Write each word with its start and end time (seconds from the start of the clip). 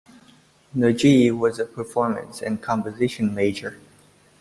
Najee 0.75 1.31
was 1.31 1.59
a 1.59 1.65
performance 1.65 2.41
and 2.41 2.59
composition 2.59 3.35
major. 3.35 3.79